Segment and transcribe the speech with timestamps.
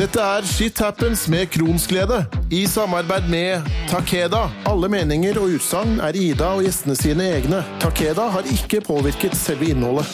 [0.00, 4.46] Dette er Shit Happens med Kronsglede, i samarbeid med Takeda.
[4.64, 7.58] Alle meninger og utsagn er Ida og gjestene sine egne.
[7.82, 10.08] Takeda har ikke påvirket selve innholdet.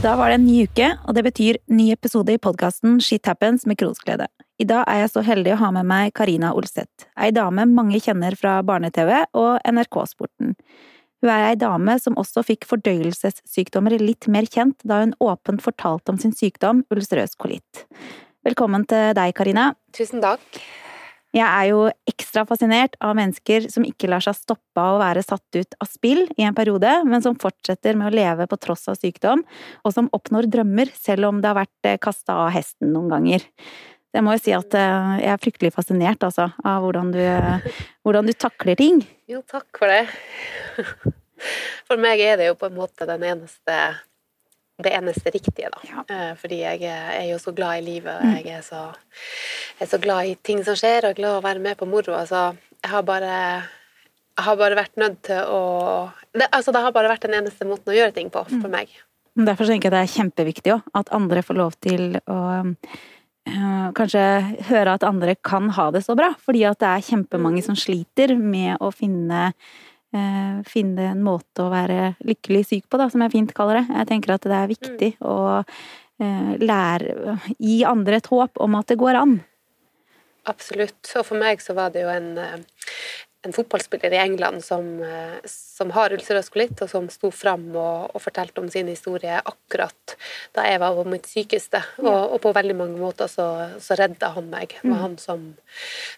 [0.00, 3.68] Da var det en ny uke, og det betyr ny episode i podkasten Shit Happens
[3.68, 4.32] med Kronsglede.
[4.56, 8.00] I dag er jeg så heldig å ha med meg Karina Olseth, ei dame mange
[8.00, 10.56] kjenner fra barne-TV og NRK-sporten.
[11.18, 16.14] Hun er ei dame som også fikk fordøyelsessykdommer litt mer kjent da hun åpent fortalte
[16.14, 17.86] om sin sykdom, ulcerøs kolitt.
[18.46, 19.72] Velkommen til deg, Karina.
[19.96, 20.44] Tusen takk.
[21.36, 25.24] Jeg er jo ekstra fascinert av mennesker som ikke lar seg stoppe av å være
[25.26, 28.86] satt ut av spill i en periode, men som fortsetter med å leve på tross
[28.88, 29.42] av sykdom,
[29.84, 33.44] og som oppnår drømmer selv om det har vært eh, kasta av hesten noen ganger.
[34.16, 37.22] Jeg må jo si at eh, jeg er fryktelig fascinert altså, av hvordan du,
[38.06, 39.02] hvordan du takler ting.
[39.28, 40.04] Jo, takk for det.
[41.88, 43.78] For meg er det jo på en måte den eneste
[44.78, 45.80] det eneste riktige, da.
[45.88, 46.04] Ja.
[46.06, 48.84] Eh, fordi jeg er jo så glad i livet, og jeg er så,
[49.78, 51.88] jeg er så glad i ting som skjer, og glad i å være med på
[51.90, 52.14] moro.
[52.30, 53.34] Så jeg har bare
[54.38, 55.62] jeg har bare vært nødt til å
[56.30, 58.74] det, altså, det har bare vært den eneste måten å gjøre ting på for mm.
[58.76, 58.92] meg.
[59.38, 62.38] Derfor tenker jeg det er kjempeviktig òg, at andre får lov til å
[63.96, 64.22] kanskje
[64.68, 66.32] høre at andre kan ha det så bra.
[66.44, 69.52] Fordi at det er kjempemange som sliter med å finne,
[70.14, 73.86] eh, finne en måte å være lykkelig syk på, da, som jeg fint kaller det.
[74.00, 75.28] Jeg tenker at det er viktig mm.
[75.28, 79.38] å eh, lære Gi andre et håp om at det går an.
[80.48, 81.02] Absolutt.
[81.18, 82.30] Og for meg så var det jo en
[83.46, 88.10] en fotballspiller i England som, eh, som har ulcerøs kolitt, og som sto fram og,
[88.10, 90.16] og, fortalte om sin historie akkurat
[90.56, 91.80] da jeg var på mitt sykeste.
[92.02, 93.46] Og, og på veldig mange måter så,
[93.80, 94.74] så redda han meg.
[94.80, 95.04] Det var mm.
[95.04, 95.46] han som,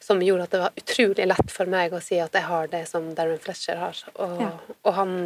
[0.00, 2.86] som, gjorde at det var utrolig lett for meg å si at jeg har det
[2.88, 4.04] som Darren Fletcher har.
[4.16, 4.50] Og, ja.
[4.80, 5.16] og han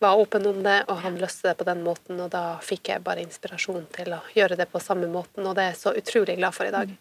[0.00, 3.04] var åpen om det, og han løste det på den måten, og da fikk jeg
[3.04, 6.38] bare inspirasjon til å gjøre det på samme måten, og det er jeg så utrolig
[6.38, 6.94] glad for i dag.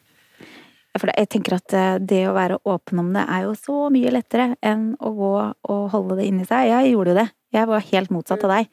[0.89, 0.99] Mm.
[0.99, 4.13] For jeg tenker at eh, det å være åpen om det er jo så mye
[4.13, 5.33] lettere enn å gå
[5.69, 6.71] og holde det inni seg.
[6.71, 7.29] Jeg gjorde jo det.
[7.53, 8.67] Jeg var helt motsatt av deg.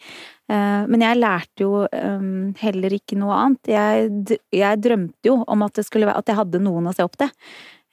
[0.53, 3.73] Eh, men jeg lærte jo ehm, heller ikke noe annet.
[3.73, 7.33] Jeg, jeg drømte jo om at, være, at, jeg hadde noen å se opp til.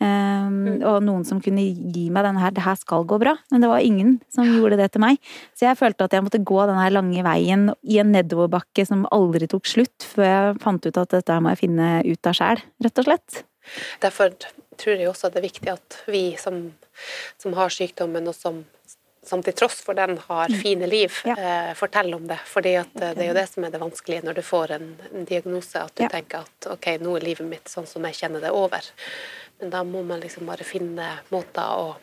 [0.03, 3.38] Um, og noen som kunne gi meg denne her 'det her skal gå bra'.
[3.53, 5.22] Men det var ingen som gjorde det til meg.
[5.56, 9.47] Så jeg følte at jeg måtte gå denne lange veien i en nedoverbakke som aldri
[9.47, 13.00] tok slutt, før jeg fant ut at dette må jeg finne ut av sjæl, rett
[13.00, 13.44] og slett.
[14.03, 14.34] Derfor
[14.78, 16.66] tror jeg også det er viktig at vi som,
[17.41, 18.63] som har sykdommen, og som,
[19.24, 20.57] som, til tross for den har mm.
[20.62, 21.35] fine liv, ja.
[21.38, 22.40] eh, forteller om det.
[22.50, 25.28] Fordi eh, det er jo det som er det vanskelige når du får en, en
[25.29, 26.12] diagnose, at du ja.
[26.13, 28.90] tenker at ok, nå er livet mitt sånn som jeg kjenner det, over.
[29.62, 31.94] Men da må man liksom bare finne måter å,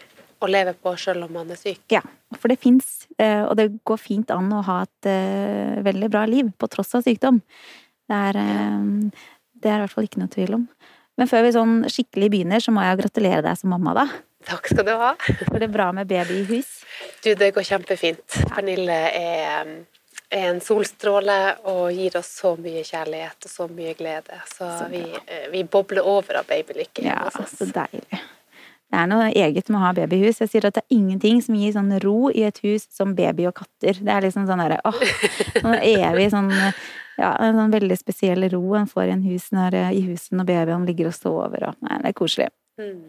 [0.41, 1.83] å leve på selv om man er syk.
[1.93, 2.03] Ja,
[2.39, 6.23] for det fins, eh, og det går fint an å ha et uh, veldig bra
[6.31, 7.43] liv på tross av sykdom.
[8.11, 8.37] Det er,
[9.63, 10.65] det er i hvert fall ikke noe tvil om.
[11.21, 14.07] Men før vi sånn skikkelig begynner, så må jeg gratulere deg som mamma, da.
[14.49, 15.11] Takk skal du ha.
[15.51, 16.71] Går det bra med baby i hus?
[17.21, 18.39] Du, det går kjempefint.
[18.49, 19.75] Pernille er,
[20.33, 21.37] er en solstråle
[21.69, 24.41] og gir oss så mye kjærlighet og så mye glede.
[24.49, 25.05] Så, så vi,
[25.53, 27.05] vi, bobler over av babylykke.
[27.05, 28.23] Ja, så deilig.
[28.91, 30.41] Det er noe eget med å ha babyhus.
[30.41, 33.45] Jeg sier at det er ingenting som gir sånn ro i et hus som baby
[33.53, 34.01] og katter.
[34.01, 35.05] Det er liksom sånn derre åh,
[35.61, 36.49] sånn evig sånn
[37.21, 40.87] ja, en sånn veldig spesiell ro en får i, hus når, i huset når babyen
[40.89, 42.49] ligger og sover og Nei, det er koselig.
[42.81, 43.03] Mm.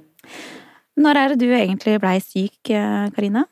[1.01, 3.45] Når er det du egentlig blei syk, eh, Karina?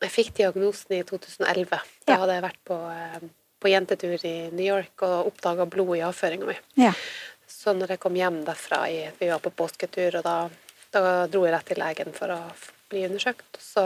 [0.00, 1.80] Jeg fikk diagnosen i 2011.
[2.06, 2.20] Da ja.
[2.22, 3.26] hadde jeg vært på, eh,
[3.60, 6.56] på, jentetur i New York og oppdaga blod i avføringa mi.
[6.80, 6.92] Ja.
[7.46, 10.36] Så når jeg kom hjem derfra, vi var på påsketur, og da,
[10.92, 12.40] da dro jeg rett til legen for å
[12.90, 13.60] bli undersøkt.
[13.60, 13.84] Så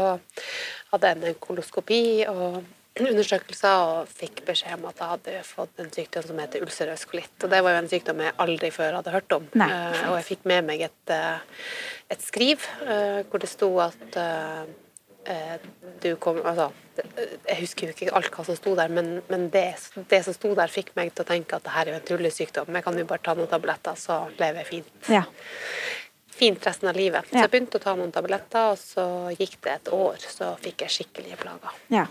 [0.92, 2.62] hadde jeg en koloskopi og
[3.08, 7.32] undersøkelser og fikk beskjed om at jeg hadde fått en sykdom som heter ulcerøs kolitt.
[7.40, 9.48] Og det var jo en sykdom jeg aldri før hadde hørt om.
[9.60, 9.70] Nei.
[9.70, 11.64] Uh, og jeg fikk med meg et, uh,
[12.12, 14.22] et skriv uh, hvor det sto at
[16.00, 19.66] du kom Altså, jeg husker jo ikke alt hva som sto der, men, men det,
[20.08, 22.06] det, som sto der, fikk meg til å tenke at det her er jo en
[22.08, 22.72] tullesykdom.
[22.74, 25.10] Jeg kan jo bare ta noen tabletter, så lever jeg fint.
[25.12, 25.22] Ja.
[26.40, 27.28] Fint resten av livet.
[27.28, 29.04] Så jeg begynte å ta noen tabletter, og så
[29.36, 31.76] gikk det et år, så fikk jeg skikkelige plager.
[31.92, 32.08] Ja.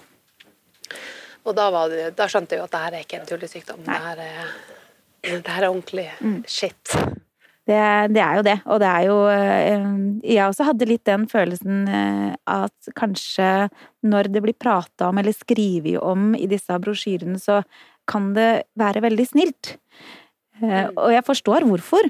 [1.48, 3.82] Og da, det, da, skjønte jeg jo at det her er ikke en tullesykdom.
[3.86, 4.54] Det her, er,
[5.24, 6.40] det her er ordentlig mm.
[6.48, 6.96] shit.
[7.70, 7.82] Det,
[8.16, 8.56] det, er jo det.
[8.66, 9.84] Og det er jo eh,
[10.26, 13.70] Jeg også hadde litt den følelsen eh, at kanskje
[14.10, 17.62] når det blir prata om eller skrevet om i disse brosjyrene, så
[18.10, 18.50] kan det
[18.80, 19.76] være veldig snilt.
[20.62, 20.98] Eh, mm.
[20.98, 22.10] Og jeg forstår hvorfor.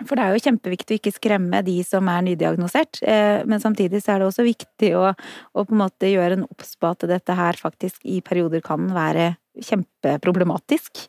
[0.00, 4.00] For det er jo kjempeviktig å ikke skremme de som er nydiagnosert, eh, men samtidig
[4.02, 7.06] så er det også viktig å, å på en måte gjøre en obs på at
[7.10, 11.06] dette her faktisk i perioder kan være kjempeproblematisk.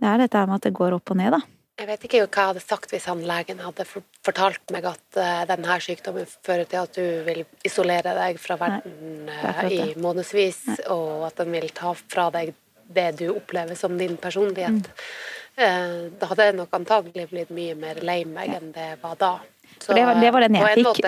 [0.00, 1.40] det er dette med at det går opp og ned, da.
[1.80, 5.46] Jeg vet ikke hva jeg hadde sagt hvis han legen hadde fortalt meg at uh,
[5.48, 10.60] denne sykdommen fører til at du vil isolere deg fra verden Nei, i månedsvis,
[10.92, 12.52] og at den vil ta fra deg
[12.90, 14.90] det du opplever som din personlighet.
[14.90, 15.39] Mm.
[15.58, 19.32] Uh, da hadde jeg nok antagelig blitt mye mer lei meg enn det var da.
[19.78, 21.04] Så, det, var, det, var, den jeg fikk.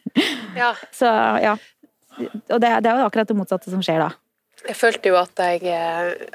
[0.62, 0.72] ja.
[0.94, 1.10] Så
[1.42, 1.56] ja.
[2.20, 4.10] Og det, det er jo akkurat det motsatte som skjer da.
[4.66, 5.72] Jeg følte jo at jeg,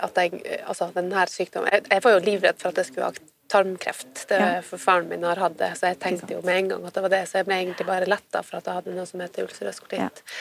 [0.01, 3.25] at jeg Altså, denne sykdommen jeg, jeg var jo livredd for at jeg skulle ha
[3.47, 4.27] tarmkreft.
[4.27, 4.61] Det, ja.
[4.65, 7.03] For faren min har hatt det, så jeg tenkte jo med en gang at det
[7.05, 7.23] var det.
[7.29, 10.23] Så jeg ble egentlig bare letta for at jeg hadde noe som heter ulcerøs kolitt.
[10.23, 10.39] Ja.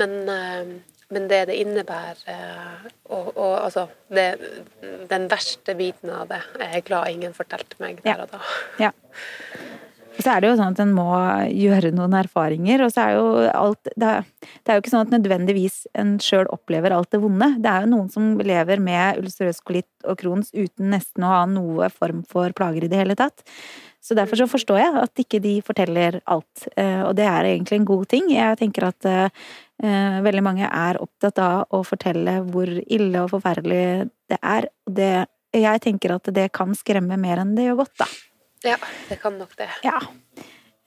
[0.00, 0.72] Men, eh,
[1.10, 4.28] men, det det innebærer eh, og, og, altså det,
[5.10, 8.42] Den verste biten av det er jeg glad ingen fortalte meg der og da.
[8.80, 8.94] Ja.
[10.20, 11.08] Så er det jo sånn at en må
[11.54, 15.06] gjøre noen erfaringer, og så er jo alt Det er, det er jo ikke sånn
[15.06, 17.52] at nødvendigvis en sjøl opplever alt det vonde.
[17.62, 21.44] Det er jo noen som lever med ulcerøs kolitt og Crohns uten nesten å ha
[21.48, 23.44] noe form for plager i det hele tatt.
[24.00, 27.80] Så derfor så forstår jeg at ikke de forteller alt, eh, og det er egentlig
[27.80, 28.30] en god ting.
[28.32, 29.50] Jeg tenker at uh,
[29.80, 34.68] veldig mange er opptatt av å fortelle hvor ille og forferdelig det er.
[34.84, 35.12] Det,
[35.56, 38.08] jeg tenker at det kan skremme mer enn det gjør godt, da.
[38.66, 38.76] Ja,
[39.08, 39.70] det kan nok det.
[39.86, 40.02] Ja.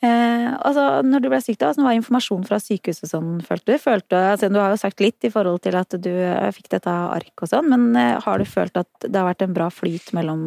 [0.03, 3.79] Eh, altså, når du ble syk, da, så var informasjon fra sykehuset sånn, følte du?
[3.79, 6.91] Følte, altså, du har jo sagt litt i forhold til at du eh, fikk dette
[6.91, 10.11] ark og sånn, men eh, har du følt at det har vært en bra flyt
[10.17, 10.43] mellom,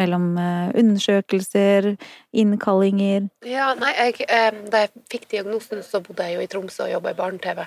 [0.00, 1.94] mellom eh, undersøkelser,
[2.40, 3.26] innkallinger?
[3.46, 6.92] Ja, nei, jeg, eh, da jeg fikk diagnosen, så bodde jeg jo i Tromsø og
[6.94, 7.62] jobba i barne-TV.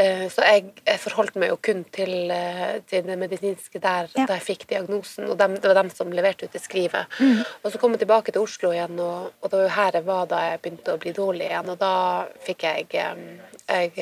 [0.00, 2.32] Eh, så jeg, jeg, forholdt meg jo kun til,
[2.90, 4.26] til det medisinske der ja.
[4.26, 7.20] da jeg fikk diagnosen, og dem, det var dem som leverte ut det skrivet.
[7.20, 7.44] Mm.
[7.62, 10.08] Og så kom jeg tilbake til Oslo igjen, og, og det var jo her jeg
[10.08, 11.72] var da jeg begynte å bli dårlig igjen.
[11.74, 11.94] Og da
[12.46, 12.78] fikk jeg
[13.70, 13.92] Jeg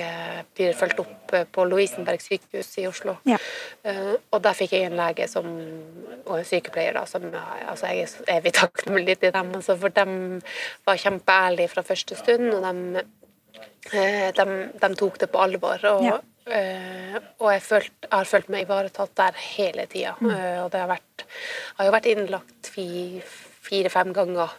[0.56, 3.18] blir fulgt opp på Lovisenberg sykehus i Oslo.
[3.28, 3.36] Ja.
[4.32, 5.44] Og der fikk jeg en lege som,
[6.24, 7.26] og en sykepleier da, som
[7.66, 9.54] altså Jeg er evig takknemlig til dem.
[9.54, 10.40] Altså, for de
[10.86, 13.04] var kjempeærlige fra første stund, og de,
[14.36, 14.46] de,
[14.82, 15.86] de tok det på alvor.
[15.92, 16.18] og ja.
[16.48, 20.14] Uh, og jeg, følt, jeg, har følt meg ivaretatt der hele tida.
[20.20, 20.30] Mm.
[20.30, 24.54] Uh, og det har vært, jeg har jo vært innlagt fire-fem ganger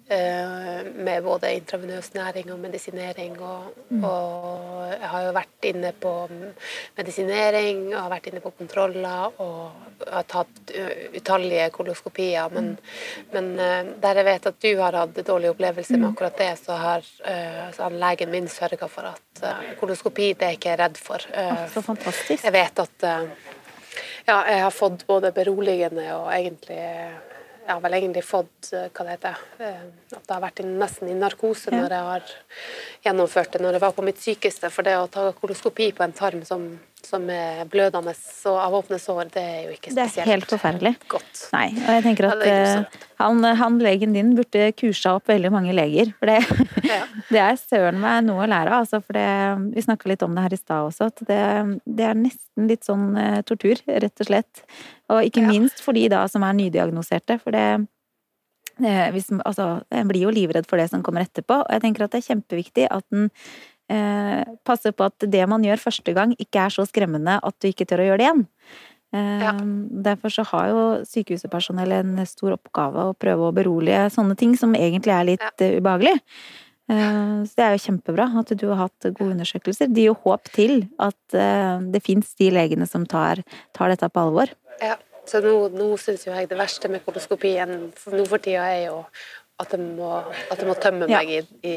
[0.11, 3.37] med både intravenøs næring og medisinering.
[3.41, 4.03] Og, mm.
[4.03, 6.11] og, jeg har jo vært inne på
[6.97, 10.73] medisinering, og har vært inne på kontroller og har tatt
[11.15, 12.51] utallige koloskopier.
[12.51, 13.31] Men, mm.
[13.35, 16.11] men eh, der jeg vet at du har hatt dårlig opplevelse med mm.
[16.11, 19.43] akkurat det, så har, eh, så har legen min sørga for at
[19.79, 21.23] koloskopi det er ikke jeg redd for.
[21.73, 22.43] Så fantastisk.
[22.43, 23.09] Jeg vet at
[24.27, 26.81] ja, jeg har fått både beroligende og egentlig
[27.61, 29.81] jeg har vel egentlig fått eh, hva det heter, eh,
[30.15, 32.31] at det har vært nesten i narkose når jeg har
[33.05, 34.71] gjennomført det når jeg var på mitt sykeste.
[34.73, 36.65] For det å ta koloskopi på en tarm som
[37.07, 38.13] som er blødende
[38.49, 40.91] og av åpne sår, det er jo ikke spesielt Det er helt forferdelig.
[41.11, 41.43] godt.
[41.53, 45.75] Nei, og jeg tenker at uh, han, han, legen din burde kursa opp veldig mange
[45.77, 46.11] leger.
[46.19, 46.39] For det,
[46.87, 47.01] ja.
[47.33, 48.85] det er søren meg noe å lære av.
[48.85, 49.29] Altså, for det,
[49.75, 51.41] vi snakka litt om det her i stad også, at det,
[51.85, 54.65] det, er nesten litt sånn uh, tortur, rett og slett.
[55.11, 55.51] Og ikke ja.
[55.53, 57.41] minst for de da som er nydiagnoserte.
[57.41, 57.67] For det
[58.81, 62.15] hvis, altså, En blir jo livredd for det som kommer etterpå, og jeg tenker at
[62.15, 63.29] det er kjempeviktig at en
[63.91, 67.69] eh, passe på at det man gjør første gang, ikke er så skremmende at du
[67.71, 68.47] ikke tør å gjøre det igjen.
[69.11, 69.53] Eh, ja.
[70.07, 74.75] Derfor så har jo sykehuspersonell en stor oppgave å prøve å berolige sånne ting som
[74.77, 75.53] egentlig er litt ja.
[75.67, 76.15] Eh, ubehagelig.
[76.91, 79.91] Eh, så det er jo kjempebra at du har hatt gode undersøkelser.
[79.91, 83.43] Det gir jo håp til at eh, det fins de legene som tar,
[83.75, 84.51] tar, dette på alvor.
[84.81, 88.87] Ja, så nå, nå syns jo jeg det verste med koloskopien nå for tida er
[88.89, 89.03] jo
[89.61, 90.09] at jeg må,
[90.51, 91.41] at jeg må tømme meg ja.
[91.61, 91.75] i,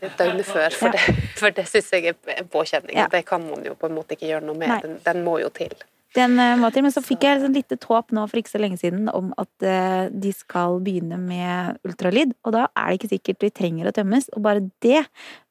[0.00, 0.96] i døgnet før, for ja.
[0.96, 2.96] det, for det syns jeg er en påkjenning.
[2.96, 3.10] Ja.
[3.12, 4.72] Det kan man jo på en måte ikke gjøre noe med.
[4.84, 5.74] Den, den, må jo til.
[6.16, 8.54] Den uh, må til, Men så fikk jeg et sånn lite håp nå for ikke
[8.54, 12.32] så lenge siden om at uh, de skal begynne med ultralyd.
[12.46, 14.30] Og da er det ikke sikkert de trenger å tømmes.
[14.36, 15.04] Og bare det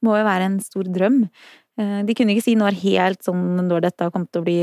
[0.05, 1.23] må jo være en stor drøm.
[1.79, 4.59] Uh, de kunne ikke si når helt sånn når dette har kommet til å bli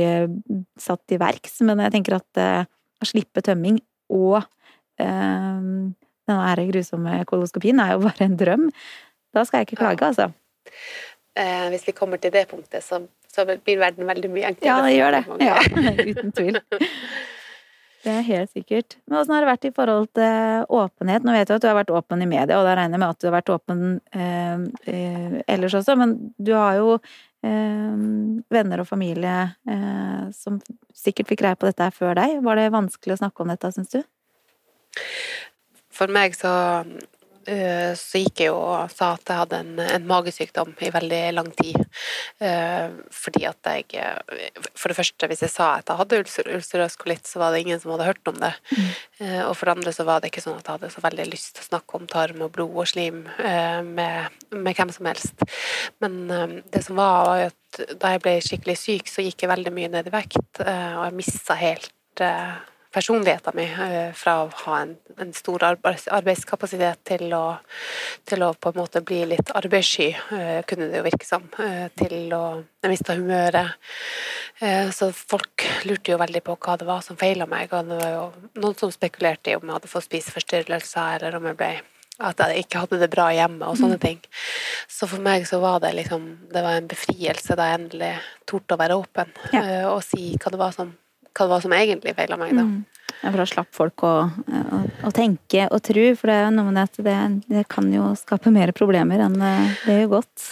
[0.81, 2.45] satt i verks, men jeg tenker at
[3.03, 3.79] å slippe tømming
[4.13, 4.43] og
[6.31, 8.69] den grusomme koloskopien er jo bare en drøm.
[9.33, 10.31] Da skal jeg ikke klage, altså.
[11.37, 13.01] Eh, hvis vi kommer til det punktet, så,
[13.33, 14.69] så, blir verden veldig mye enklere.
[14.69, 15.23] Ja, det gjør det.
[15.41, 15.57] Ja,
[16.13, 16.61] uten tvil.
[18.03, 18.97] Det er helt sikkert.
[19.07, 21.23] Men åssen har det vært i forhold til åpenhet?
[21.23, 23.15] Nå vet du at du har vært åpen i media, og da regner jeg med
[23.15, 28.03] at du har vært åpen eh, eh, ellers også, men du har jo eh,
[28.57, 29.37] venner og familie
[29.71, 30.59] eh, som
[30.99, 32.41] sikkert fikk greie på dette før deg.
[32.43, 34.03] Var det vanskelig å snakke om dette, syns du?
[35.93, 36.53] For meg så
[37.43, 41.21] Eh, så gikk jeg jo og sa at jeg hadde en, en magesykdom i veldig
[41.35, 41.79] lang tid.
[42.43, 43.89] Eh, fordi at jeg
[44.79, 46.21] For det første, hvis jeg sa at jeg hadde
[46.55, 48.53] ulcerøs kolitt, så var det ingen som hadde hørt om det.
[48.71, 48.93] Mm.
[49.49, 51.55] Og for det andre så var det ikke sånn at jeg hadde så veldig lyst
[51.57, 55.45] til å snakke om tarm og blod og slim med, med hvem som helst.
[56.03, 56.19] Men
[56.73, 59.93] det som var, var at da jeg ble skikkelig syk, så gikk jeg veldig mye
[59.93, 62.25] ned i vekt, og jeg mista helt
[62.93, 67.45] personligheten min eh, fra å ha en, en stor arbeidskapasitet til å,
[68.29, 71.49] til å, på en måte bli litt arbeidssky, eh, kunne det jo virke som.
[71.63, 72.45] Eh, til å
[72.83, 73.79] Jeg mista humøret.
[74.91, 78.11] Så folk lurte jo veldig på hva det var som feila meg, og det var
[78.11, 78.25] jo
[78.59, 81.71] noen som spekulerte i om jeg hadde fått spiseforstyrrelser, eller om jeg ble
[82.23, 84.03] at jeg ikke hadde det bra hjemme og sånne mm.
[84.03, 84.19] ting.
[84.91, 88.13] Så for meg så var det liksom Det var en befrielse da jeg endelig
[88.47, 89.63] torde å være åpen ja.
[89.91, 90.93] og si hva det var som
[91.33, 92.67] hva det var som egentlig feila meg, da.
[92.69, 92.83] Mm.
[93.23, 96.55] Ja, for da slapp folk å, å, å, tenke og tro, for det er jo
[96.57, 97.19] noe med det at det,
[97.53, 100.47] det kan jo skape mer problemer enn det gjør godt.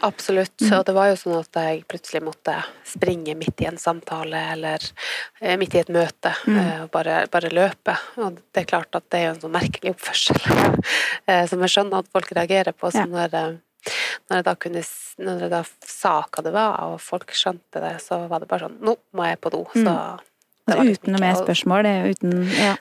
[0.00, 0.60] Absolutt.
[0.60, 0.72] Mm.
[0.78, 2.56] Og det var jo sånn at jeg plutselig måtte
[2.86, 4.82] springe midt i en samtale eller
[5.40, 6.56] eh, midt i et møte mm.
[6.56, 7.96] Eh, og bare, bare, løpe.
[8.20, 10.40] Og det er klart at det er jo en sånn merkelig oppførsel
[11.30, 12.90] eh, som jeg skjønner at folk reagerer på.
[12.92, 14.84] Så når, når, jeg da kunne,
[15.22, 18.68] når det da sa hva det var, og folk skjønte det, så var det bare
[18.68, 19.62] sånn Nå må jeg på do.
[19.72, 20.24] Så mm.
[20.66, 21.86] Uten noe mer spørsmål?
[21.86, 22.74] Det, Uten Ja.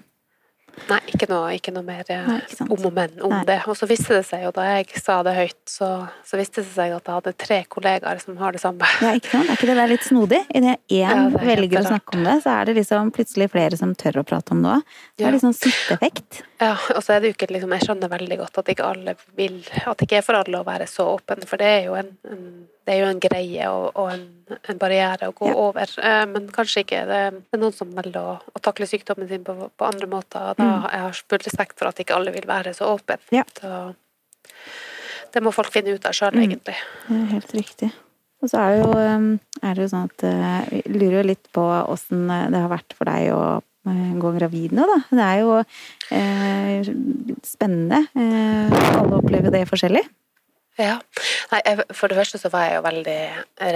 [0.89, 3.41] Nei, ikke noe, ikke noe mer eh, Nei, ikke om og men om Nei.
[3.48, 3.58] det.
[3.72, 5.89] Og så viste det seg jo, da jeg sa det høyt, så,
[6.27, 8.89] så viste det seg at jeg hadde tre kollegaer som har det samme.
[9.01, 9.50] Ja, ikke sant?
[9.50, 10.41] Er ikke det der litt snodig?
[10.51, 13.96] Idet én ja, velger å snakke om det, så er det liksom plutselig flere som
[13.98, 14.94] tør å prate om det òg.
[15.15, 15.41] Det er ja.
[15.46, 16.44] sånn smitteeffekt.
[16.62, 19.13] Ja, og så er det jo ikke liksom Jeg skjønner veldig godt at ikke alle
[19.36, 21.98] vil At det ikke er for alle å være så åpen, for det er jo
[22.00, 22.46] en, en
[22.85, 24.23] det er jo en greie og, og en,
[24.55, 25.57] en, barriere å gå ja.
[25.57, 25.91] over.
[25.97, 27.01] Eh, men kanskje ikke.
[27.09, 30.53] Det, er noen som velger å, å takle sykdommen sin på, på andre måter.
[30.57, 30.87] Da mm.
[30.91, 33.17] Jeg har full respekt for at ikke alle vil være så åpne.
[33.33, 33.45] Ja.
[35.33, 36.43] det må folk finne ut av sjøl, mm.
[36.45, 36.75] egentlig.
[37.07, 37.89] Det er helt riktig.
[38.43, 39.29] Og så er det jo, um,
[39.63, 42.93] er det jo sånn at jeg eh, lurer jo litt på åssen det har vært
[42.93, 44.99] for deg å eh, gå gravid nå, da.
[45.09, 45.55] Det er jo
[46.13, 46.91] eh,
[47.47, 48.03] spennende.
[48.13, 50.03] Eh, alle opplever det forskjellig.
[50.75, 50.98] Ja.
[51.51, 51.62] Nei,
[51.96, 53.20] for det første så var jeg jo veldig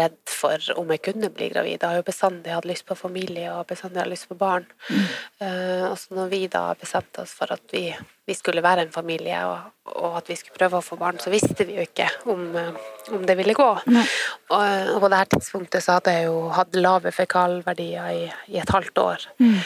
[0.01, 1.77] redd for om jeg kunne bli gravid.
[1.77, 4.65] Jeg har jo bestandig hatt lyst på familie og bestandig hatt lyst på barn.
[4.89, 5.05] Mm.
[5.39, 7.85] Uh, og så når vi da bestemte oss for at vi,
[8.27, 11.31] vi skulle være en familie og, og, at vi skulle prøve å få barn, så
[11.31, 13.69] visste vi jo ikke om, uh, om det ville gå.
[13.87, 14.01] Mm.
[14.01, 18.59] Og, og, på det her tidspunktet så hadde jeg jo hatt lave fekalverdier i, i
[18.59, 19.29] et halvt år.
[19.39, 19.59] Mm.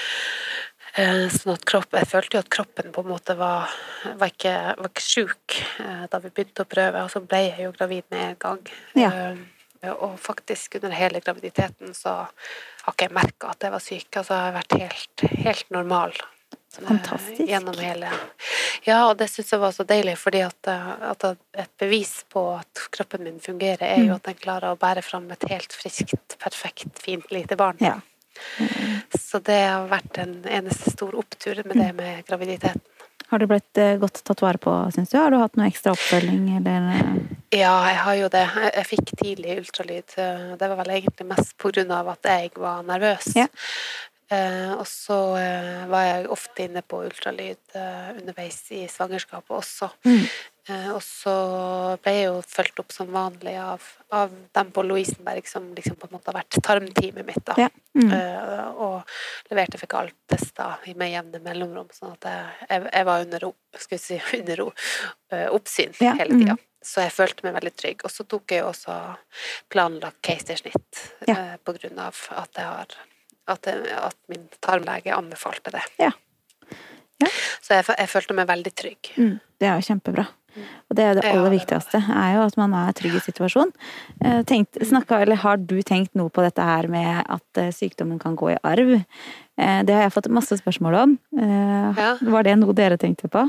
[0.94, 3.72] Eh, sånn kropp, Jeg følte jo at kroppen på en måte var,
[4.20, 7.66] var ikke, var ikke sjuk eh, da vi begynte å prøve, og så ble jeg
[7.66, 8.62] jo gravid med en gang.
[9.00, 9.10] Ja.
[9.10, 14.08] Eh, og faktisk under hele graviditeten så har ikke jeg merka at jeg var syk.
[14.22, 16.16] Altså jeg har vært helt, helt normal.
[16.74, 17.44] Fantastisk.
[17.50, 18.10] Gjennom hele
[18.86, 21.26] Ja, og det syns jeg var så deilig, fordi at, at,
[21.58, 24.16] et bevis på at kroppen min fungerer, er jo mm.
[24.16, 27.82] at den klarer å bære fram et helt friskt, perfekt, fint lite barn.
[27.82, 28.00] Ja.
[29.20, 32.82] Så det har vært en eneste stor opptur med det med graviditeten.
[33.34, 35.18] Har du blitt eh, godt tatt vare på, syns du?
[35.18, 37.08] Har du hatt noe ekstra oppfølging, eller?
[37.54, 38.44] Ja, jeg har jo det.
[38.68, 40.16] Jeg fikk tidlig ultralyd.
[40.60, 43.32] Det var vel egentlig mest på grunn av at jeg var nervøs.
[43.38, 43.48] Ja.
[44.32, 49.90] Eh, og så eh, var jeg ofte inne på ultralyd underveis i svangerskapet også.
[50.08, 50.26] Mm.
[50.70, 51.34] Eh, og så
[52.04, 53.84] ble jeg jo fulgt opp som vanlig av,
[54.16, 57.44] av dem på Lovisenberg som liksom på en måte har vært tarmteamet mitt.
[57.46, 57.58] da.
[57.66, 57.70] Ja.
[57.94, 58.14] Mm.
[58.82, 62.30] Og leverte fekaltester med jevne mellomrom, sånn at
[62.70, 64.64] jeg, jeg var under, si, under
[65.54, 66.16] oppsyn ja.
[66.22, 66.56] hele tida.
[66.58, 66.70] Mm.
[66.84, 68.04] Så jeg følte meg veldig trygg.
[68.04, 68.96] Og så tok jeg også
[69.72, 71.56] planlagt keisersnitt ja.
[71.64, 72.98] på grunn av at, jeg har,
[73.50, 75.84] at, at min tarmlege anbefalte det.
[76.02, 76.14] Ja.
[77.64, 79.12] Så jeg, jeg, følte meg veldig trygg.
[79.16, 79.36] Mm.
[79.62, 80.26] Det er jo kjempebra.
[80.54, 83.74] Og det er det aller viktigste, er jo at man er trygg i situasjonen.
[84.22, 88.20] Eh, tenkt, snakket, eller har du tenkt noe på dette her med at eh, sykdommen
[88.22, 88.94] kan gå i arv?
[89.00, 91.18] Eh, det har jeg fått masse spørsmål om.
[91.34, 93.48] Var det noe dere tenkte på?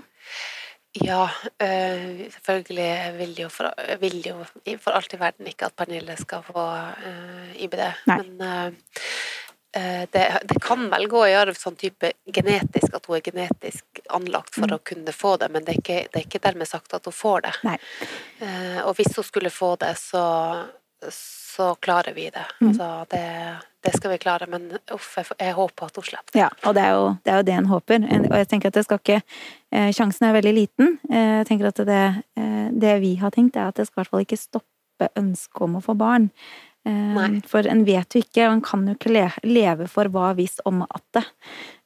[1.02, 1.26] Ja,
[1.58, 3.66] selvfølgelig vil jo for,
[3.98, 4.36] vil jo
[4.78, 6.68] for alt i verden ikke at Pernille skal få
[7.58, 7.82] IBD.
[8.06, 8.20] Nei.
[8.22, 8.68] Men
[9.74, 14.54] det, det, kan vel gå å gjøre sånn type genetisk, at hun er genetisk anlagt
[14.54, 14.76] for mm.
[14.76, 17.16] å kunne få det, men det er, ikke, det er ikke, dermed sagt at hun
[17.16, 17.52] får det.
[17.66, 17.76] Nei.
[18.44, 20.24] Eh, og hvis hun skulle få det, så,
[21.14, 22.44] så klarer vi det.
[22.60, 22.68] Mm.
[22.68, 23.22] Altså, det,
[23.86, 26.42] det, skal vi klare, men uff, jeg, håper at hun slipper det.
[26.44, 28.06] Ja, og det er, jo, det er jo det en håper.
[28.20, 30.94] Og jeg tenker at det skal ikke eh, Sjansen er veldig liten.
[31.10, 32.04] Jeg tenker at det,
[32.84, 35.80] det vi har tenkt, er at det skal i hvert fall ikke stoppe ønsket om
[35.80, 36.30] å få barn.
[36.84, 37.28] Nei.
[37.28, 40.58] Ehm, for en vet jo ikke, og en kan jo ikke leve for hva hvis
[40.68, 41.24] om at det.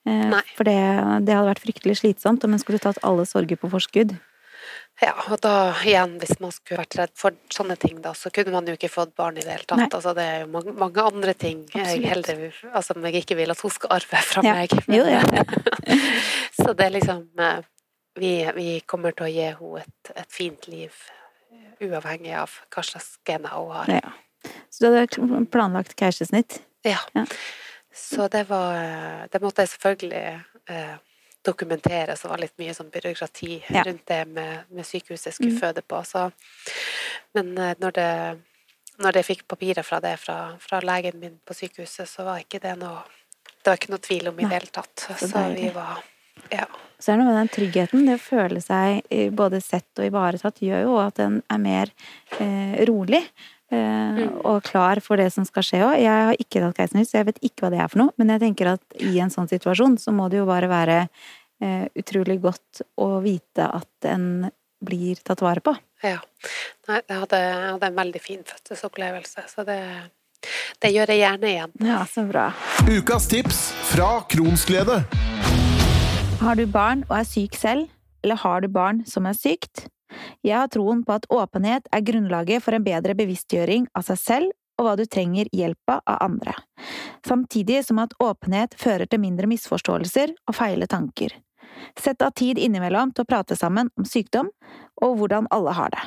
[0.09, 0.41] Nei.
[0.57, 0.79] for det,
[1.27, 4.15] det, hadde vært fryktelig slitsomt om en skulle tatt alle sorger på forskudd.
[4.99, 8.51] Ja, og da igjen, hvis man skulle vært redd for sånne ting, da, så kunne
[8.51, 9.93] man jo ikke fått barn i det hele tatt.
[9.95, 13.55] Altså, det er jo mange, mange andre ting jeg heller, altså, som jeg ikke vil
[13.55, 14.57] at hun skal arve fra ja.
[14.59, 14.75] meg.
[14.89, 15.45] Men, jo, ja.
[16.59, 17.61] så det er liksom eh,
[18.19, 20.97] vi, vi, kommer til å gi henne et, et, fint liv,
[21.85, 23.95] uavhengig av hva slags gener hun har.
[24.01, 24.17] Ja.
[24.71, 26.61] Så du hadde planlagt keisersnitt?
[26.87, 26.99] Ja.
[27.15, 27.27] ja.
[27.95, 30.25] Så det var Det måtte jeg selvfølgelig
[30.71, 30.97] eh,
[31.45, 33.83] dokumentere, så var litt mye sånn byråkrati ja.
[33.87, 35.61] rundt det med, med, sykehuset jeg skulle mm.
[35.63, 36.03] føde på.
[36.05, 36.29] Så,
[37.39, 38.13] men eh, når det
[38.99, 42.59] når jeg fikk papirer fra det fra, fra, legen min på sykehuset, så var ikke
[42.63, 43.05] det noe
[43.59, 44.95] Det var ikke noe tvil om i det hele tatt.
[45.05, 46.03] Så, så vi var
[46.51, 46.67] Ja.
[46.99, 48.07] Så er det noe med den tryggheten.
[48.09, 49.07] Det å føle seg
[49.39, 51.93] både sett og ivaretatt gjør jo at en er mer
[52.41, 53.23] eh, rolig.
[53.69, 54.39] Eh, mm.
[54.49, 55.97] og klar for det som skal skje òg.
[56.01, 58.15] Jeg har ikke tatt keisersnitt, så jeg vet ikke hva det er for noe.
[58.21, 61.85] Men jeg tenker at i en sånn situasjon så må det jo bare være eh,
[61.99, 64.49] utrolig godt å vite at en
[64.85, 65.75] blir tatt vare på.
[66.07, 66.21] Ja.
[66.89, 69.81] Nei, jeg hadde, jeg hadde en veldig fin fødselsopplevelse, så det,
[70.81, 71.77] det gjør jeg gjerne igjen.
[71.85, 72.49] Ja, så bra.
[72.87, 73.61] Ukas tips
[73.91, 75.03] fra Kronsglede.
[76.39, 77.91] Har du barn og er syk selv,
[78.23, 79.89] eller har du barn som er sykt?
[80.47, 84.57] Jeg har troen på at åpenhet er grunnlaget for en bedre bevisstgjøring av seg selv
[84.79, 86.55] og hva du trenger hjelp av av andre,
[87.27, 91.35] samtidig som at åpenhet fører til mindre misforståelser og feile tanker.
[91.99, 94.51] Sett av tid innimellom til å prate sammen om sykdom
[95.03, 96.05] og hvordan alle har det.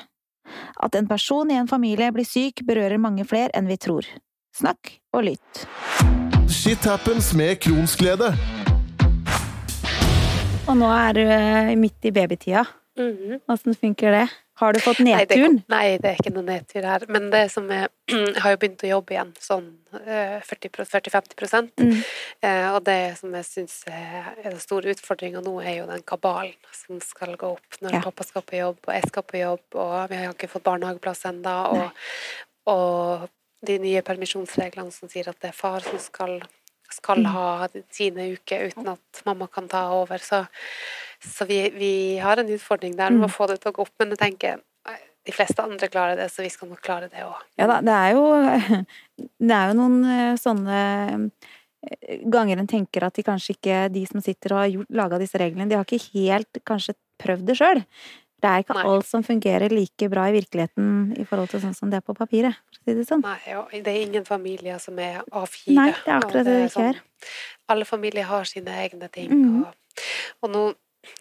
[0.84, 4.08] At en person i en familie blir syk, berører mange flere enn vi tror.
[4.56, 5.63] Snakk og lytt.
[6.51, 8.34] Shit happens med kronsglede.
[10.68, 12.65] Og nå er du eh, midt i babytida.
[13.00, 14.28] Mm Åssen funker det?
[14.54, 15.62] Har du fått nedturen?
[15.72, 17.06] Nei, nei, det er ikke noe nedtur her.
[17.10, 21.96] Men det som er Jeg har jo begynt å jobbe igjen sånn 40-50 mm.
[22.46, 26.58] eh, Og det som jeg syns er den store utfordringa nå, er jo den kabalen
[26.76, 28.02] som skal gå opp når ja.
[28.06, 31.26] pappa skal på jobb, og jeg skal på jobb, og vi har ikke fått barnehageplass
[31.32, 32.02] ennå, og,
[32.72, 33.30] og,
[33.62, 36.40] de nye permisjonsreglene som sier at det er far som skal,
[36.90, 37.28] skal mm.
[37.30, 37.50] ha
[37.94, 40.18] sine uker uten at mamma kan ta over.
[40.18, 40.40] Så
[41.22, 43.36] så vi, vi, har en utfordring der med å mm.
[43.36, 44.62] få det til å gå opp, men jeg tenker
[45.25, 47.42] de fleste andre klarer det, så vi skal nok klare det òg.
[47.60, 48.24] Ja da, det er jo
[49.50, 50.79] Det er jo noen eh, sånne
[51.12, 55.38] eh, ganger en tenker at de kanskje ikke, de som sitter og har laga disse
[55.42, 57.84] reglene, de har ikke helt kanskje prøvd det sjøl.
[58.42, 58.84] Det er ikke Nei.
[58.90, 62.16] alt som fungerer like bra i virkeligheten i forhold til sånn som det er på
[62.18, 62.57] papiret.
[62.74, 63.22] for å si det sånn.
[63.22, 65.75] Nei, og det er ingen familier som er A4.
[65.77, 67.01] Nei, det er akkurat det det ikke er.
[67.01, 67.36] Sånn,
[67.75, 69.29] alle familier har sine egne ting.
[69.29, 69.60] Mm.
[69.62, 70.07] Og,
[70.42, 70.64] og nå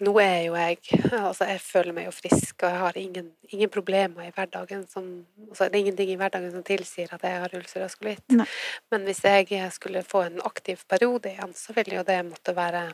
[0.05, 0.79] nå er jo jeg
[1.11, 5.07] Altså, jeg føler meg jo frisk, og jeg har ingen, ingen problemer i hverdagen som
[5.49, 8.35] altså, Det er ingenting i hverdagen som tilsier at jeg har ulcerøs kolitt.
[8.91, 12.89] Men hvis jeg skulle få en aktiv periode igjen, så ville jo det måtte være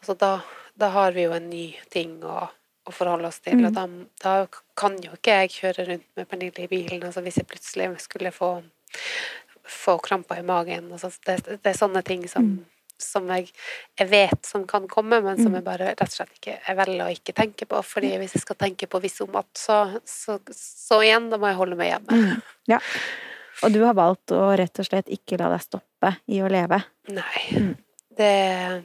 [0.00, 0.40] Altså, da,
[0.76, 2.44] da har vi jo en ny ting å,
[2.84, 3.66] å forholde oss til, mm.
[3.68, 3.84] og da,
[4.24, 4.32] da,
[4.76, 8.32] kan jo ikke jeg kjøre rundt med Pernille i bilen, altså hvis jeg plutselig skulle
[8.34, 8.58] få
[9.64, 10.90] få kramper i magen.
[10.92, 13.50] Altså, det, det, er sånne ting som mm som jeg,
[13.98, 15.58] jeg, vet som kan komme, men som mm.
[15.58, 17.82] jeg bare rett og slett ikke jeg velger å ikke tenke på.
[17.86, 19.78] fordi hvis jeg skal tenke på visse mat, så,
[20.08, 22.20] så, så, igjen, da må jeg holde meg hjemme.
[22.20, 22.44] Mm.
[22.74, 22.80] Ja.
[23.62, 26.80] Og du har valgt å rett og slett ikke la deg stoppe i å leve?
[27.14, 27.42] Nei.
[27.54, 27.74] Mm.
[28.14, 28.34] Det,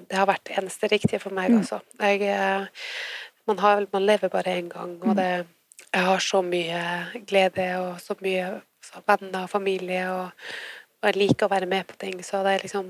[0.09, 1.59] det, har vært det eneste riktige for meg, mm.
[1.61, 1.81] altså.
[2.01, 2.85] Jeg, eh,
[3.49, 5.29] man, har, man, lever bare én gang, og det,
[5.89, 6.81] jeg har så mye
[7.29, 8.47] glede og så mye
[8.89, 10.49] så venner og familie, og,
[11.01, 12.89] og jeg liker å være med på ting, så det er liksom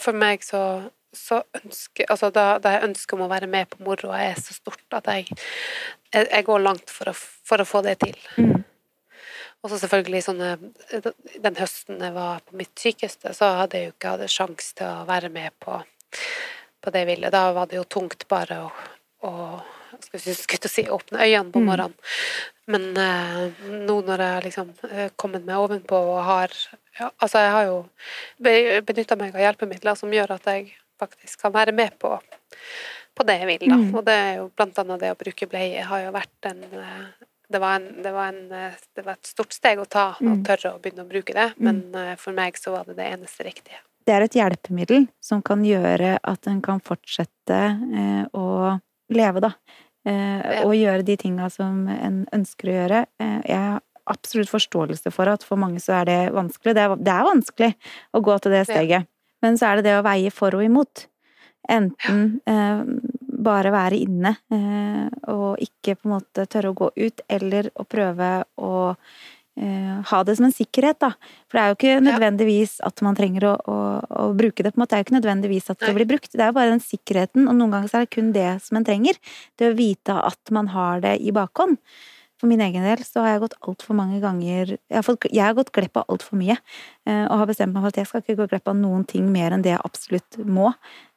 [0.00, 0.62] for meg så,
[1.12, 4.56] så ønsker Altså da, da jeg ønsker om å være med på moroa er så
[4.56, 5.28] stort at jeg,
[6.12, 8.16] jeg, jeg går langt for å, for å, få det til.
[8.38, 8.62] Mm.
[9.62, 10.48] Og så selvfølgelig sånne
[11.44, 14.88] Den høsten jeg var på mitt sykeste, så hadde jeg jo ikke hatt sjanse til
[14.88, 15.78] å være med på,
[16.82, 17.30] på det jeg ville.
[17.34, 18.72] Da var det jo tungt bare å,
[19.28, 19.32] å
[20.04, 21.68] skal skulle si, åpne øynene på mm.
[21.68, 21.96] morgenen.
[22.72, 26.54] Men eh, nå når jeg liksom er kommet meg ovenpå og har
[26.98, 27.76] ja, Altså, jeg har jo
[28.86, 32.12] benytta meg av hjelpemidler som gjør at jeg faktisk kan være med på,
[33.16, 33.78] på det jeg vil, da.
[33.80, 33.92] Mm.
[33.96, 37.28] Og det er jo blant annet det å bruke bleie har jo vært en eh,
[37.52, 40.36] det var, en, det, var en, eh, det var, et stort steg å ta å
[40.36, 40.44] mm.
[40.46, 41.82] tørre å begynne å bruke det, men
[42.20, 43.82] for meg så var det det eneste riktige.
[44.02, 48.74] Det er et hjelpemiddel som kan gjøre at en kan fortsette eh, å
[49.12, 49.52] leve, da.
[50.08, 53.04] Eh, og gjøre de tinga som en ønsker å gjøre.
[53.22, 56.74] Eh, jeg har absolutt forståelse for at for mange så er det vanskelig.
[56.74, 57.72] Det er, det er vanskelig
[58.12, 59.08] å gå til det steget.
[59.42, 61.06] Men så er det det å veie for og imot.
[61.70, 62.82] Enten eh,
[63.42, 67.86] bare være inne eh, og ikke på en måte tørre å gå ut, eller å
[67.86, 68.72] prøve å
[70.08, 71.10] ha det som en sikkerhet, da.
[71.50, 73.76] For det er jo ikke nødvendigvis at man trenger å, å,
[74.24, 74.72] å bruke det.
[74.72, 74.94] på en måte.
[74.94, 76.32] Det er jo ikke nødvendigvis at det blir brukt.
[76.32, 78.80] Det er jo bare den sikkerheten, og noen ganger så er det kun det som
[78.80, 79.20] en trenger.
[79.60, 81.76] Det å vite at man har det i bakhånd.
[82.42, 85.44] For min egen del så har jeg gått altfor mange ganger jeg har, fått, jeg
[85.44, 86.56] har gått glipp av altfor mye.
[87.06, 89.28] Uh, og har bestemt meg for at jeg skal ikke gå glipp av noen ting
[89.30, 90.72] mer enn det jeg absolutt må.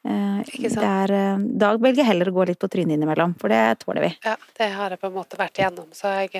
[0.05, 3.63] Uh, det er, da velger jeg heller å gå litt på trynet innimellom, for det
[3.81, 4.11] tåler vi.
[4.27, 6.35] Ja, det har jeg på en måte vært igjennom, så jeg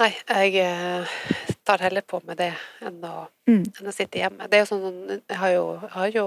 [0.00, 1.20] Nei, jeg eh,
[1.66, 2.52] tar heller på med det
[2.84, 3.62] enn å, mm.
[3.80, 4.48] enn å sitte hjemme.
[4.50, 6.26] Det er jo sånn, jeg har jo, har jo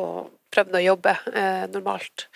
[0.54, 2.28] prøvd å jobbe eh, normalt.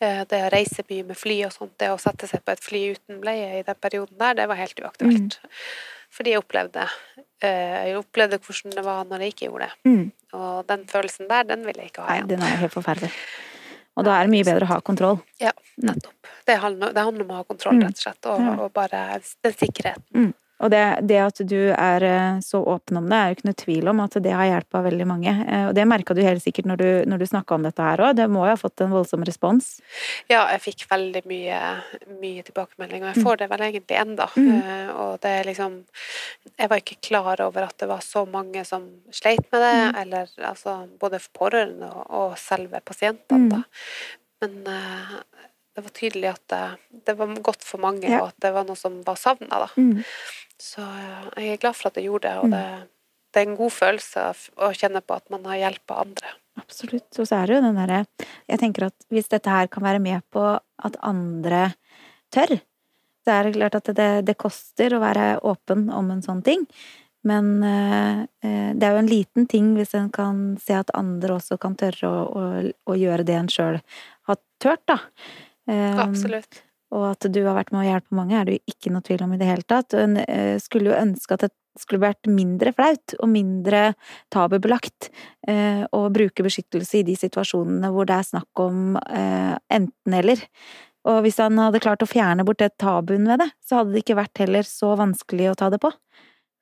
[0.00, 2.64] Eh, det å reise mye med fly og sånt, det å sette seg på et
[2.64, 5.38] fly uten bleie i den perioden der, det var helt uaktuelt.
[5.42, 5.64] Mm.
[6.18, 6.86] Fordi jeg opplevde
[7.44, 9.90] eh, jeg opplevde hvordan det var når jeg ikke gjorde det.
[9.90, 10.06] Mm.
[10.38, 12.28] Og den følelsen der, den vil jeg ikke ha igjen.
[12.28, 13.12] Nei, den er helt forferdelig.
[13.98, 15.18] Og da er det mye bedre å ha kontroll.
[15.42, 15.50] Ja,
[15.82, 16.14] nettopp.
[16.46, 19.00] Det handler, det handler om å ha kontroll, rett og slett, og, og bare
[19.44, 20.30] den sikkerheten.
[20.58, 20.64] Mm.
[20.64, 23.58] Og det, det, at du er eh, så åpen om det, er jo ikke noe
[23.62, 25.34] tvil om at det har hjulpet veldig mange.
[25.46, 28.02] Eh, og det merka du helt sikkert når du, når du snakka om dette her
[28.02, 28.16] òg.
[28.18, 29.70] Det må jo ha fått en voldsom respons?
[30.30, 31.60] Ja, jeg fikk veldig mye,
[32.18, 34.28] mye tilbakemelding, og jeg får det vel egentlig enda.
[34.34, 34.50] Mm.
[34.58, 35.78] Uh, og det er liksom
[36.58, 39.98] Jeg var ikke klar over at det var så mange som sleit med det, mm.
[40.02, 43.50] eller altså både pårørende og, og selve pasientene, mm.
[43.52, 43.62] da.
[44.42, 44.54] Men
[45.78, 46.62] det var tydelig at det,
[47.06, 48.22] det, var godt for mange, ja.
[48.22, 49.68] og at det var noe som var savna, da.
[49.78, 50.02] Mm.
[50.58, 50.84] Så
[51.38, 52.62] jeg er glad for at jeg gjorde det, og det,
[53.34, 54.24] det er en god følelse
[54.58, 56.32] å kjenne på at man har hjulpet andre.
[56.58, 57.10] Absolutt.
[57.14, 58.00] Og så er det jo den derre
[58.50, 61.68] Jeg tenker at hvis dette her kan være med på at andre
[62.34, 62.58] tør
[63.28, 66.62] så er det klart at det, det koster å være åpen om en sånn ting.
[67.28, 71.58] Men uh, det er jo en liten ting hvis en kan se at andre også
[71.60, 72.46] kan tørre å, å,
[72.88, 73.82] å gjøre det en sjøl
[74.30, 74.96] har tørt, da.
[76.00, 76.62] Absolutt.
[76.96, 79.24] Og at du har vært med å hjelpe mange, er det jo ikke noe tvil
[79.26, 79.96] om i det hele tatt.
[79.98, 83.82] En eh, skulle jo ønske at det skulle vært mindre flaut og mindre
[84.34, 85.10] tabubelagt
[85.46, 90.42] eh, å bruke beskyttelse i de situasjonene hvor det er snakk om eh, enten-eller.
[91.08, 94.02] Og hvis han hadde klart å fjerne bort det tabuen ved det, så hadde det
[94.02, 95.92] ikke vært heller så vanskelig å ta det på.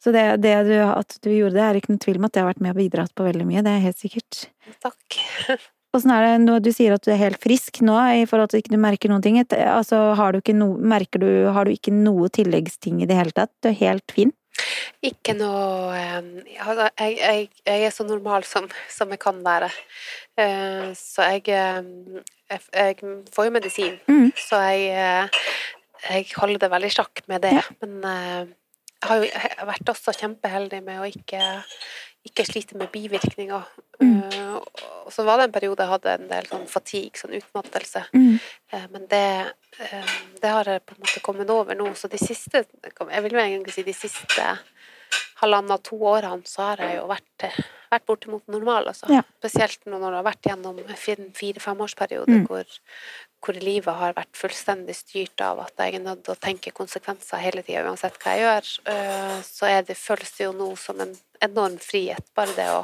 [0.02, 2.42] Så det, det du, at du gjorde det, er ikke noe tvil om at det
[2.42, 3.64] har vært med og bidratt på veldig mye.
[3.64, 4.44] Det er helt sikkert.
[4.84, 5.22] Takk.
[5.96, 8.60] Åssen er det når du sier at du er helt frisk nå, i forhold til
[8.60, 9.38] at du ikke merker noen ting?
[9.40, 13.54] Altså, har du no, merker du Har du ikke noe tilleggsting i det hele tatt?
[13.62, 14.34] Du er helt fin?
[15.04, 19.68] Ikke noe altså, jeg, jeg, jeg, er så normal som, som jeg kan være.
[20.40, 24.30] Eh, så jeg, jeg, jeg får jo medisin, mm.
[24.40, 25.28] så jeg,
[26.06, 27.52] jeg holder det veldig sjakk med det.
[27.58, 27.66] Ja.
[27.84, 28.54] Men eh,
[28.96, 31.42] jeg har jo vært også kjempeheldig med å ikke
[32.26, 33.68] ikke sliter med bivirkninger.
[34.00, 34.16] Mm.
[34.22, 34.56] Uh,
[35.06, 38.02] og så var det en periode jeg hadde en del sånn fatigue, sånn utmattelse.
[38.16, 38.38] Mm.
[38.74, 39.28] Uh, men det,
[39.80, 41.92] uh, det, har jeg på en måte kommet over nå.
[41.96, 44.50] Så de siste Jeg vil jo egentlig si de siste
[45.40, 47.46] halvannet to årene så har jeg jo vært,
[47.92, 49.08] vært bortimot normal, altså.
[49.12, 49.22] Ja.
[49.38, 52.46] Spesielt når jeg har vært gjennom en fire-femårsperiode mm.
[52.48, 52.78] hvor,
[53.46, 57.38] hvor livet har vært fullstendig styrt av at jeg er nødt til å tenke konsekvenser
[57.38, 58.72] hele tida, uansett hva jeg gjør,
[59.46, 61.14] så er det, føles det jo nå som en
[61.46, 62.26] enorm frihet.
[62.34, 62.82] Bare det å,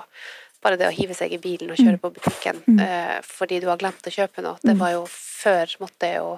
[0.63, 2.81] bare det å hive seg i bilen og kjøre på butikken mm.
[2.81, 4.61] uh, fordi du har glemt å kjøpe noe.
[4.63, 4.81] Det mm.
[4.83, 6.33] var jo før måtte jeg jo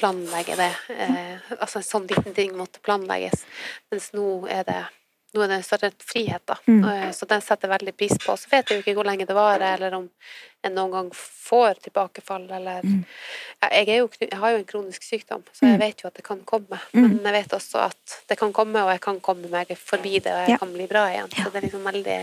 [0.00, 0.72] planlegge det.
[0.88, 3.46] Uh, altså en sånn liten ting måtte planlegges.
[3.92, 4.82] Mens nå er det
[5.32, 6.56] nå er det en større frihet, da.
[6.66, 6.84] Mm.
[6.84, 8.36] Uh, så den setter jeg veldig pris på.
[8.36, 10.08] Så vet jeg jo ikke hvor lenge det varer, eller om
[10.62, 13.00] en noen gang får tilbakefall, eller mm.
[13.72, 15.82] jeg, jo, jeg, har jo en kronisk sykdom, så jeg mm.
[15.82, 16.78] vet jo at det kan komme.
[16.92, 17.08] Mm.
[17.08, 20.30] Men jeg vet også at det kan komme, og jeg kan komme meg forbi det,
[20.30, 20.60] og jeg ja.
[20.62, 21.32] kan bli bra igjen.
[21.34, 22.18] Så det er liksom veldig,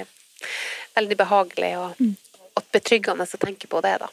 [0.96, 2.46] veldig behagelig og, mm.
[2.54, 4.12] og betryggende å tenke på det, da.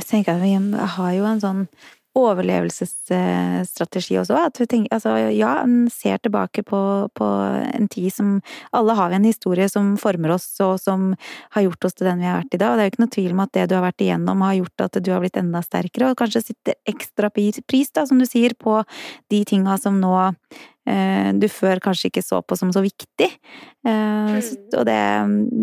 [0.00, 0.54] Jeg tenker at vi
[0.96, 1.66] har jo en sånn
[2.18, 4.34] overlevelsesstrategi også.
[4.48, 6.80] At vi tenker, altså, ja, en ser tilbake på,
[7.16, 7.26] på,
[7.72, 8.40] en tid som
[8.76, 11.14] Alle har vi en historie som former oss, og som
[11.56, 12.70] har gjort oss til den vi har vært i dag.
[12.72, 14.58] Og det er jo ikke noe tvil om at det du har vært igjennom, har
[14.58, 18.26] gjort at du har blitt enda sterkere, og kanskje sitter ekstra pris, da, som du
[18.28, 18.72] sier, på
[19.32, 20.14] de tinga som nå
[20.82, 23.28] du før kanskje ikke så på som så viktig.
[23.86, 24.48] Eh, mm.
[24.78, 24.98] Og det,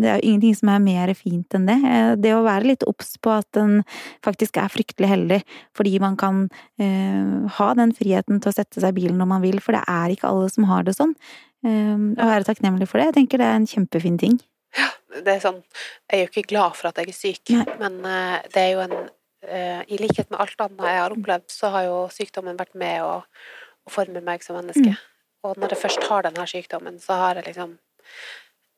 [0.00, 1.76] det er jo ingenting som er mer fint enn det.
[1.88, 3.80] Eh, det å være litt obs på at en
[4.24, 5.40] faktisk er fryktelig heldig
[5.76, 6.46] fordi man kan
[6.80, 10.12] ha den friheten til å sette seg i bilen når man vil, for det er
[10.12, 11.12] ikke alle som har det sånn.
[11.64, 14.38] Å være takknemlig for det, jeg tenker det er en kjempefin ting.
[14.76, 14.88] Ja,
[15.26, 17.66] det er sånn Jeg er jo ikke glad for at jeg er syk, Nei.
[17.82, 17.98] men
[18.54, 18.96] det er jo en
[19.90, 23.14] I likhet med alt annet jeg har opplevd, så har jo sykdommen vært med å,
[23.20, 24.96] å forme meg som menneske.
[24.96, 25.09] Mm.
[25.46, 27.74] Og når jeg først har denne sykdommen, så har jeg liksom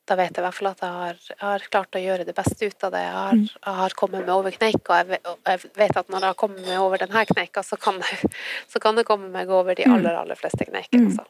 [0.08, 2.34] Da vet jeg i hvert fall at jeg har, jeg har klart å gjøre det
[2.34, 3.02] beste ut av det.
[3.04, 3.44] Jeg har, mm.
[3.54, 5.12] jeg har kommet meg over kneika, og
[5.46, 8.32] jeg vet at når jeg har kommet meg over denne kneika, så kan, jeg,
[8.72, 9.94] så kan det komme meg over de mm.
[9.94, 11.12] aller, aller fleste kneikene.
[11.12, 11.28] Altså.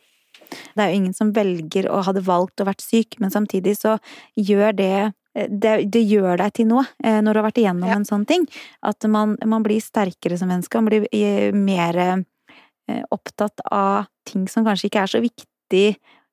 [0.72, 3.98] Det er jo ingen som velger og hadde valgt å vært syk, men samtidig så
[4.40, 4.94] gjør det
[5.32, 7.96] det, det, gjør deg til noe når du har vært igjennom ja.
[7.96, 8.42] en sånn ting.
[8.84, 12.24] At man, man, blir sterkere som menneske, man blir mer
[13.14, 15.86] opptatt av ting som kanskje ikke er så viktig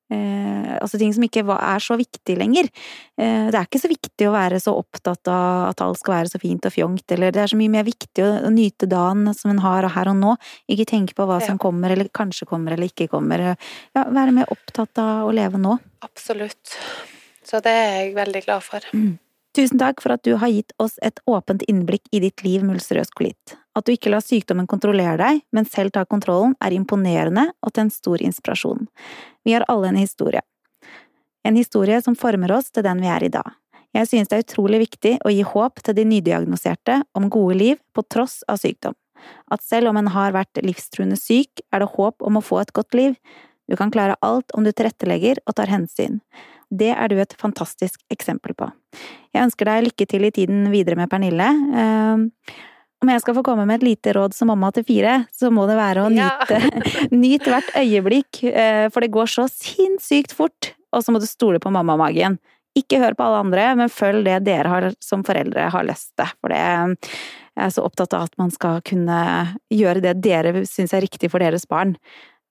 [0.10, 2.70] Eh, altså ting som ikke er så viktig lenger.
[3.20, 6.32] Eh, det er ikke så viktig å være så opptatt av at alt skal være
[6.32, 9.30] så fint og fjongt, eller det er så mye mer viktig å, å nyte dagen
[9.38, 10.34] som en har her og nå.
[10.72, 11.52] Ikke tenke på hva ja.
[11.52, 13.52] som kommer, eller kanskje kommer eller ikke kommer.
[13.94, 15.78] Ja, være mer opptatt av å leve nå.
[16.06, 16.78] Absolutt.
[17.46, 18.86] Så det er jeg veldig glad for.
[18.94, 19.20] Mm.
[19.58, 23.14] Tusen takk for at du har gitt oss et åpent innblikk i ditt liv mulserøs
[23.18, 23.58] kolitt.
[23.80, 27.86] At du ikke lar sykdommen kontrollere deg, men selv tar kontrollen, er imponerende og til
[27.86, 28.90] en stor inspirasjon.
[29.48, 30.44] Vi har alle en historie.
[31.48, 33.56] En historie som former oss til den vi er i dag.
[33.96, 37.80] Jeg synes det er utrolig viktig å gi håp til de nydiagnoserte om gode liv
[37.96, 38.94] på tross av sykdom.
[39.52, 42.76] At selv om en har vært livstruende syk, er det håp om å få et
[42.76, 43.16] godt liv.
[43.70, 46.20] Du kan klare alt om du tilrettelegger og tar hensyn.
[46.70, 48.70] Det er du et fantastisk eksempel på.
[49.34, 51.50] Jeg ønsker deg lykke til i tiden videre med Pernille.
[53.00, 55.64] Om jeg skal få komme med et lite råd som mamma til fire, så må
[55.70, 57.06] det være å nyte, ja.
[57.24, 60.74] nyte hvert øyeblikk, eh, for det går så sinnssykt fort.
[60.92, 62.40] Og så må du stole på mammamagen.
[62.78, 66.34] Ikke hør på alle andre, men følg det dere har, som foreldre har lyst til.
[66.42, 69.22] For det, jeg er så opptatt av at man skal kunne
[69.74, 71.96] gjøre det dere syns er riktig for deres barn.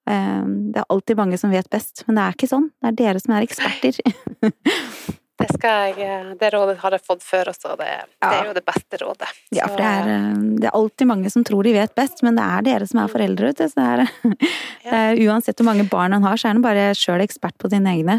[0.09, 2.69] Ehm, det er alltid mange som vet best, men det er ikke sånn.
[2.81, 4.01] Det er dere som er eksperter.
[5.39, 7.91] Det, jeg, eh, det rådet har jeg fått før også, det,
[8.25, 9.29] det er jo det beste rådet.
[9.31, 9.55] Så.
[9.55, 12.39] Ja, for det er, eh, det er, alltid mange som tror de vet best, men
[12.39, 13.69] det er dere som er foreldre, ute.
[13.71, 14.33] Så det er,
[14.89, 17.71] det er, uansett hvor mange barn han har, så er han bare sjøl ekspert på
[17.71, 18.19] dine egne.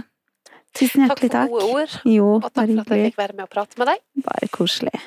[0.77, 1.49] Tusen hjertelig takk.
[1.49, 3.79] Takk for gode ord, jo, og takk for at jeg fikk være med og prate
[3.81, 4.01] med deg.
[4.23, 5.03] Bare koselig.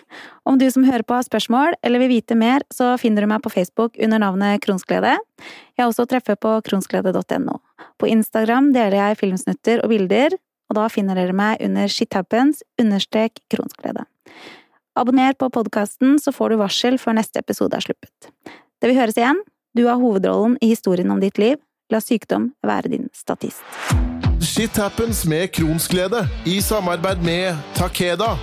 [0.49, 3.45] Om du som hører på har spørsmål eller vil vite mer, så finner du meg
[3.45, 5.15] på Facebook under navnet Kronsglede.
[5.79, 7.61] Jeg har også treffet på kronsglede.no.
[7.97, 10.35] På Instagram deler jeg filmsnutter og bilder,
[10.73, 14.07] og da finner dere meg under shithappens understrek kronsglede.
[14.97, 18.33] Abonner på podkasten, så får du varsel før neste episode er sluppet.
[18.81, 19.41] Det vil høres igjen.
[19.77, 21.61] Du har hovedrollen i historien om ditt liv.
[21.93, 23.61] La sykdom være din statist.
[24.43, 28.35] Shit happens med Kronsglede i samarbeid med Takeda.